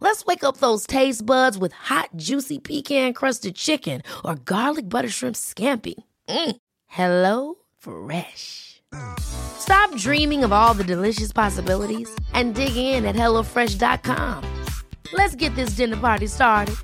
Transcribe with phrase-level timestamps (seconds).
[0.00, 5.08] Let's wake up those taste buds with hot, juicy pecan crusted chicken or garlic butter
[5.08, 5.94] shrimp scampi.
[6.28, 6.56] Mm.
[6.86, 8.82] Hello Fresh.
[9.18, 14.64] Stop dreaming of all the delicious possibilities and dig in at HelloFresh.com.
[15.12, 16.76] Let's get this dinner party started.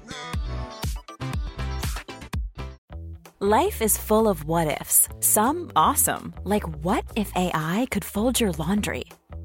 [3.41, 8.53] Life is full of what ifs, some awesome, like what if AI could fold your
[8.53, 9.05] laundry?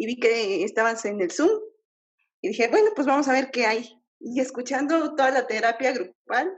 [0.00, 1.60] y vi que estabas en el Zoom
[2.40, 4.02] y dije, bueno, pues vamos a ver qué hay.
[4.18, 6.50] Y escuchando toda la terapia grupal,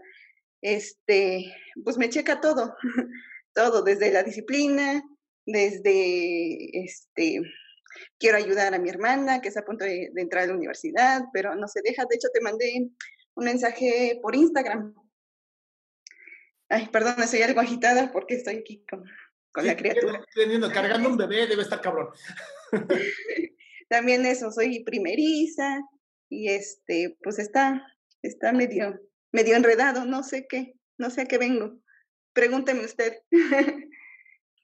[0.61, 2.77] este, pues me checa todo,
[3.53, 5.03] todo, desde la disciplina,
[5.45, 7.41] desde, este,
[8.17, 11.25] quiero ayudar a mi hermana que está a punto de, de entrar a la universidad,
[11.33, 12.05] pero no se deja.
[12.09, 12.91] De hecho, te mandé
[13.35, 14.95] un mensaje por Instagram.
[16.69, 19.05] Ay, perdón, estoy algo agitada porque estoy aquí con,
[19.53, 20.25] con la criatura.
[20.35, 22.09] Teniendo, cargando un bebé debe estar cabrón.
[23.89, 25.81] También eso, soy primeriza
[26.29, 27.87] y este, pues está,
[28.23, 28.99] está medio,
[29.33, 31.79] medio enredado, no sé qué, no sé a qué vengo.
[32.33, 33.19] Pregúnteme usted.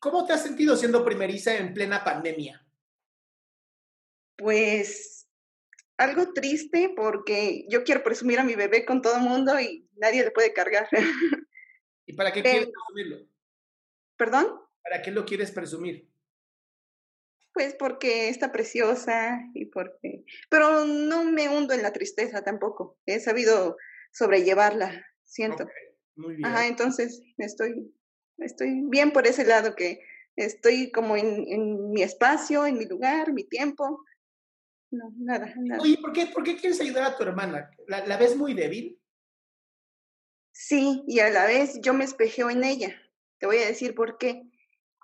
[0.00, 2.64] ¿Cómo te has sentido siendo primeriza en plena pandemia?
[4.36, 5.28] Pues
[5.98, 10.22] algo triste porque yo quiero presumir a mi bebé con todo el mundo y nadie
[10.22, 10.88] le puede cargar.
[12.06, 13.28] ¿Y para qué quieres presumirlo?
[14.16, 14.67] ¿Perdón?
[14.88, 16.08] ¿Para qué lo quieres presumir?
[17.52, 20.24] Pues porque está preciosa y porque...
[20.48, 22.98] Pero no me hundo en la tristeza tampoco.
[23.04, 23.76] He sabido
[24.12, 25.64] sobrellevarla, siento.
[25.64, 25.82] Okay,
[26.16, 26.46] muy bien.
[26.46, 27.92] Ajá, entonces estoy,
[28.38, 30.00] estoy bien por ese lado que
[30.36, 34.04] estoy como en, en mi espacio, en mi lugar, mi tiempo.
[34.90, 35.82] No, nada, nada.
[35.82, 37.70] Oye, ¿por qué, ¿por qué quieres ayudar a tu hermana?
[37.88, 38.98] ¿La, ¿La ves muy débil?
[40.52, 42.96] Sí, y a la vez yo me espejeo en ella.
[43.38, 44.44] Te voy a decir por qué.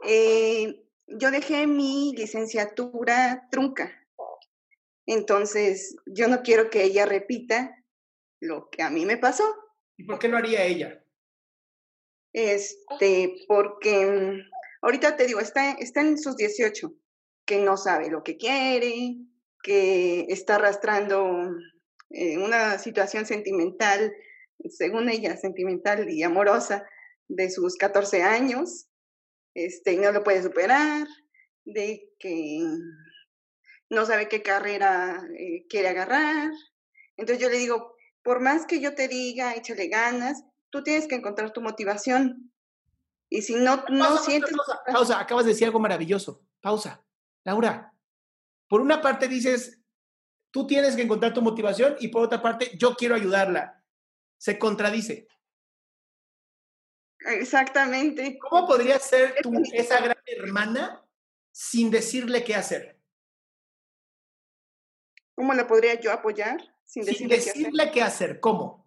[0.07, 3.93] Eh, yo dejé mi licenciatura trunca.
[5.07, 7.85] Entonces, yo no quiero que ella repita
[8.41, 9.45] lo que a mí me pasó.
[9.97, 11.05] ¿Y por qué lo haría ella?
[12.33, 14.51] Este, porque mm,
[14.83, 16.93] ahorita te digo, está, está en sus 18,
[17.47, 19.17] que no sabe lo que quiere,
[19.63, 21.55] que está arrastrando
[22.11, 24.13] eh, una situación sentimental,
[24.69, 26.87] según ella, sentimental y amorosa,
[27.29, 28.89] de sus 14 años,
[29.55, 31.07] este, no lo puede superar,
[31.65, 32.61] de que
[33.91, 36.51] no sabe qué carrera eh, quiere agarrar.
[37.17, 41.15] Entonces yo le digo, por más que yo te diga, échale ganas, tú tienes que
[41.15, 42.53] encontrar tu motivación.
[43.31, 44.53] Y si no, no pausa, sientes...
[44.57, 46.45] Pausa, pausa, acabas de decir algo maravilloso.
[46.61, 47.05] Pausa.
[47.45, 47.93] Laura,
[48.69, 49.81] por una parte dices,
[50.51, 53.83] tú tienes que encontrar tu motivación y por otra parte, yo quiero ayudarla.
[54.39, 55.29] Se contradice.
[57.25, 58.39] Exactamente.
[58.39, 61.03] ¿Cómo podrías ser tú esa gran hermana
[61.51, 63.01] sin decirle qué hacer?
[65.35, 66.61] ¿Cómo la podría yo apoyar?
[66.85, 67.55] Sin Sin decirle qué hacer?
[67.55, 68.41] decirle qué hacer.
[68.41, 68.87] ¿Cómo?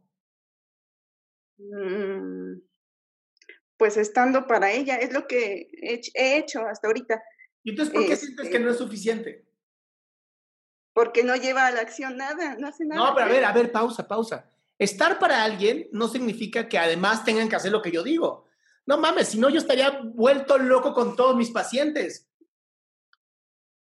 [1.57, 2.61] Mm,
[3.77, 7.21] Pues estando para ella, es lo que he hecho- he hecho hasta ahorita,
[7.63, 9.45] ¿Y entonces por qué sientes Este que no es suficiente?
[10.93, 12.99] porque no lleva a la acción nada, no hace nada.
[13.09, 14.49] No, pero a ver, a ver, pausa, pausa.
[14.79, 18.45] Estar para alguien no significa que además tengan que hacer lo que yo digo.
[18.85, 22.29] No mames, si no yo estaría vuelto loco con todos mis pacientes.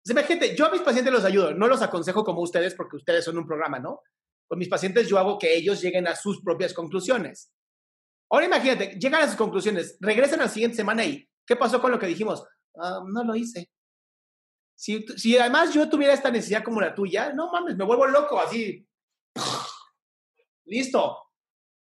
[0.09, 3.39] Imagínate, yo a mis pacientes los ayudo, no los aconsejo como ustedes porque ustedes son
[3.39, 4.03] un programa, ¿no?
[4.47, 7.51] Con mis pacientes yo hago que ellos lleguen a sus propias conclusiones.
[8.31, 11.99] Ahora imagínate, llegan a sus conclusiones, regresan la siguiente semana y ¿qué pasó con lo
[11.99, 12.45] que dijimos?
[12.77, 13.71] "Ah, no lo hice.
[14.77, 18.39] Si, si además yo tuviera esta necesidad como la tuya, no mames, me vuelvo loco,
[18.41, 18.87] así.
[20.67, 21.19] Listo.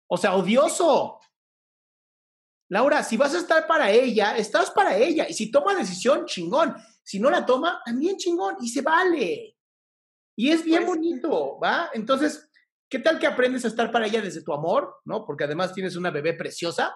[0.07, 1.19] O sea, odioso.
[2.69, 5.27] Laura, si vas a estar para ella, estás para ella.
[5.29, 6.75] Y si toma decisión, chingón.
[7.03, 8.57] Si no la toma, también chingón.
[8.61, 9.57] Y se vale.
[10.35, 11.89] Y es bien Pues, bonito, ¿va?
[11.93, 12.49] Entonces,
[12.89, 15.25] ¿qué tal que aprendes a estar para ella desde tu amor, ¿no?
[15.25, 16.95] Porque además tienes una bebé preciosa,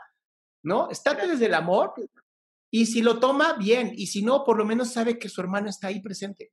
[0.64, 0.90] ¿no?
[0.90, 1.94] Estate desde el amor.
[2.70, 3.92] Y si lo toma, bien.
[3.96, 6.52] Y si no, por lo menos sabe que su hermana está ahí presente.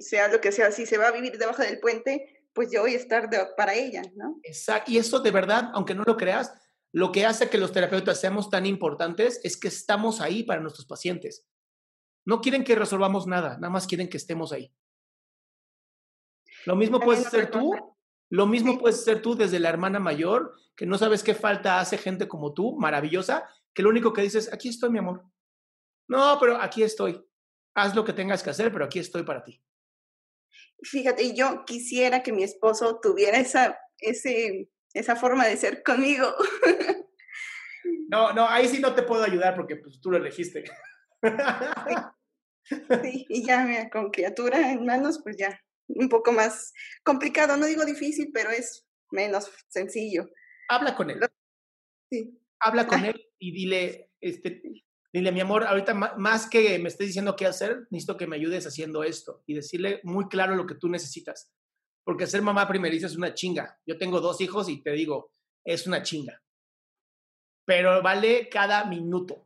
[0.00, 2.94] sea lo que sea, si se va a vivir debajo del puente, pues yo voy
[2.94, 4.40] a estar de- para ella, ¿no?
[4.42, 4.90] Exacto.
[4.90, 6.52] Y eso de verdad, aunque no lo creas,
[6.92, 10.86] lo que hace que los terapeutas seamos tan importantes es que estamos ahí para nuestros
[10.86, 11.46] pacientes.
[12.24, 14.74] No quieren que resolvamos nada, nada más quieren que estemos ahí.
[16.64, 17.72] Lo mismo También puedes ser tú,
[18.30, 18.78] lo mismo Sí.
[18.78, 22.52] puedes ser tú desde la hermana mayor, que no sabes qué falta hace gente como
[22.54, 25.24] tú, maravillosa, que lo único que dices, aquí estoy, mi amor.
[26.08, 27.22] No, pero aquí estoy.
[27.74, 29.62] Haz lo que tengas que hacer, pero aquí estoy para ti.
[30.82, 36.34] Fíjate, yo quisiera que mi esposo tuviera esa, ese, esa forma de ser conmigo.
[38.08, 40.64] No, no, ahí sí no te puedo ayudar porque pues, tú lo elegiste.
[43.02, 46.72] Sí, y ya mira, con criatura en manos, pues ya, un poco más
[47.04, 50.28] complicado, no digo difícil, pero es menos sencillo.
[50.68, 51.20] Habla con él.
[52.10, 52.40] Sí.
[52.60, 54.62] habla con él y dile, este,
[55.16, 58.66] dile, mi amor, ahorita más que me estés diciendo qué hacer, necesito que me ayudes
[58.66, 61.50] haciendo esto y decirle muy claro lo que tú necesitas.
[62.04, 63.80] Porque ser mamá primeriza es una chinga.
[63.86, 65.32] Yo tengo dos hijos y te digo,
[65.64, 66.42] es una chinga.
[67.64, 69.45] Pero vale cada minuto.